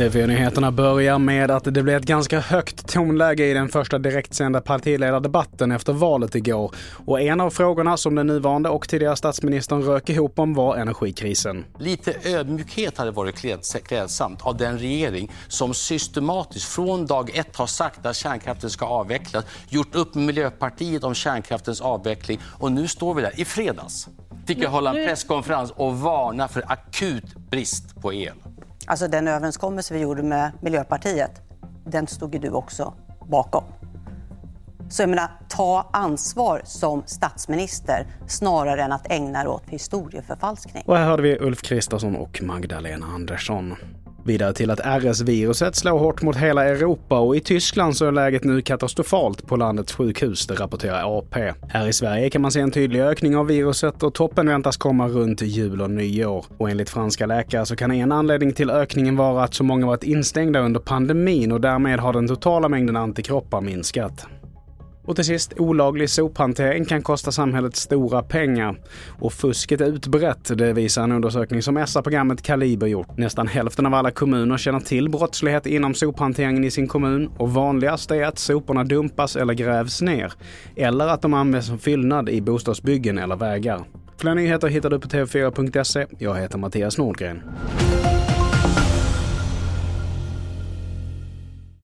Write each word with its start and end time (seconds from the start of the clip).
TV4-nyheterna 0.00 0.72
börjar 0.72 1.18
med 1.18 1.50
att 1.50 1.64
det 1.64 1.82
blev 1.82 1.96
ett 1.96 2.04
ganska 2.04 2.40
högt 2.40 2.88
tonläge 2.88 3.46
i 3.46 3.54
den 3.54 3.68
första 3.68 3.98
direktsända 3.98 4.60
partiledardebatten 4.60 5.72
efter 5.72 5.92
valet 5.92 6.34
igår. 6.34 6.74
Och 7.06 7.20
en 7.20 7.40
av 7.40 7.50
frågorna 7.50 7.96
som 7.96 8.14
den 8.14 8.26
nuvarande 8.26 8.68
och 8.68 8.88
tidigare 8.88 9.16
statsministern 9.16 9.82
rök 9.82 10.08
ihop 10.08 10.38
om 10.38 10.54
var 10.54 10.76
energikrisen. 10.76 11.64
Lite 11.78 12.14
ödmjukhet 12.24 12.98
hade 12.98 13.10
varit 13.10 13.36
klädsamt 13.86 14.42
av 14.42 14.56
den 14.56 14.78
regering 14.78 15.30
som 15.48 15.74
systematiskt 15.74 16.68
från 16.68 17.06
dag 17.06 17.30
ett 17.36 17.56
har 17.56 17.66
sagt 17.66 18.06
att 18.06 18.16
kärnkraften 18.16 18.70
ska 18.70 18.86
avvecklas, 18.86 19.44
gjort 19.68 19.94
upp 19.94 20.14
med 20.14 20.24
Miljöpartiet 20.24 21.04
om 21.04 21.14
kärnkraftens 21.14 21.80
avveckling 21.80 22.40
och 22.58 22.72
nu 22.72 22.88
står 22.88 23.14
vi 23.14 23.22
där. 23.22 23.40
I 23.40 23.44
fredags 23.44 24.08
fick 24.54 24.64
jag 24.64 24.70
hålla 24.70 24.90
en 24.90 25.06
presskonferens 25.06 25.70
och 25.70 26.00
varna 26.00 26.48
för 26.48 26.72
akut 26.72 27.34
brist 27.34 28.00
på 28.00 28.12
el. 28.12 28.34
Alltså 28.86 29.08
den 29.08 29.28
överenskommelse 29.28 29.94
vi 29.94 30.00
gjorde 30.00 30.22
med 30.22 30.52
Miljöpartiet, 30.60 31.30
den 31.86 32.06
stod 32.06 32.34
ju 32.34 32.40
du 32.40 32.50
också 32.50 32.94
bakom. 33.30 33.64
Så 34.90 35.02
jag 35.02 35.08
menar, 35.10 35.28
ta 35.48 35.90
ansvar 35.92 36.62
som 36.64 37.02
statsminister 37.06 38.06
snarare 38.28 38.82
än 38.82 38.92
att 38.92 39.10
ägna 39.10 39.38
dig 39.38 39.48
åt 39.48 39.68
historieförfalskning. 39.68 40.82
Och 40.86 40.96
här 40.96 41.04
hörde 41.04 41.22
vi 41.22 41.38
Ulf 41.40 41.62
Kristersson 41.62 42.16
och 42.16 42.42
Magdalena 42.42 43.06
Andersson. 43.06 43.76
Vidare 44.30 44.52
till 44.52 44.70
att 44.70 44.80
RS-viruset 44.80 45.76
slår 45.76 45.98
hårt 45.98 46.22
mot 46.22 46.36
hela 46.36 46.64
Europa 46.64 47.18
och 47.18 47.36
i 47.36 47.40
Tyskland 47.40 47.96
så 47.96 48.06
är 48.06 48.12
läget 48.12 48.44
nu 48.44 48.62
katastrofalt 48.62 49.46
på 49.46 49.56
landets 49.56 49.92
sjukhus, 49.92 50.46
det 50.46 50.54
rapporterar 50.54 51.18
AP. 51.18 51.52
Här 51.68 51.88
i 51.88 51.92
Sverige 51.92 52.30
kan 52.30 52.42
man 52.42 52.52
se 52.52 52.60
en 52.60 52.70
tydlig 52.70 53.00
ökning 53.00 53.36
av 53.36 53.46
viruset 53.46 54.02
och 54.02 54.14
toppen 54.14 54.46
väntas 54.46 54.76
komma 54.76 55.08
runt 55.08 55.42
jul 55.42 55.82
och 55.82 55.90
nyår. 55.90 56.44
Och 56.58 56.70
enligt 56.70 56.90
franska 56.90 57.26
läkare 57.26 57.66
så 57.66 57.76
kan 57.76 57.90
en 57.90 58.12
anledning 58.12 58.52
till 58.52 58.70
ökningen 58.70 59.16
vara 59.16 59.44
att 59.44 59.54
så 59.54 59.64
många 59.64 59.86
varit 59.86 60.04
instängda 60.04 60.60
under 60.60 60.80
pandemin 60.80 61.52
och 61.52 61.60
därmed 61.60 62.00
har 62.00 62.12
den 62.12 62.28
totala 62.28 62.68
mängden 62.68 62.96
antikroppar 62.96 63.60
minskat. 63.60 64.26
Och 65.10 65.16
till 65.16 65.24
sist, 65.24 65.52
olaglig 65.56 66.10
sophantering 66.10 66.84
kan 66.84 67.02
kosta 67.02 67.32
samhället 67.32 67.76
stora 67.76 68.22
pengar. 68.22 68.76
Och 69.08 69.32
fusket 69.32 69.80
är 69.80 69.86
utbrett, 69.86 70.58
det 70.58 70.72
visar 70.72 71.04
en 71.04 71.12
undersökning 71.12 71.62
som 71.62 71.86
SR-programmet 71.86 72.42
Kaliber 72.42 72.86
gjort. 72.86 73.16
Nästan 73.16 73.48
hälften 73.48 73.86
av 73.86 73.94
alla 73.94 74.10
kommuner 74.10 74.56
känner 74.56 74.80
till 74.80 75.10
brottslighet 75.10 75.66
inom 75.66 75.94
sophanteringen 75.94 76.64
i 76.64 76.70
sin 76.70 76.88
kommun 76.88 77.30
och 77.38 77.54
vanligast 77.54 78.10
är 78.10 78.24
att 78.24 78.38
soporna 78.38 78.84
dumpas 78.84 79.36
eller 79.36 79.54
grävs 79.54 80.02
ner. 80.02 80.32
Eller 80.76 81.08
att 81.08 81.22
de 81.22 81.34
används 81.34 81.66
som 81.66 81.78
fyllnad 81.78 82.28
i 82.28 82.40
bostadsbyggen 82.40 83.18
eller 83.18 83.36
vägar. 83.36 83.84
Fler 84.16 84.34
nyheter 84.34 84.68
hittar 84.68 84.90
du 84.90 85.00
på 85.00 85.08
tv4.se. 85.08 86.06
Jag 86.18 86.34
heter 86.34 86.58
Mattias 86.58 86.98
Nordgren. 86.98 87.42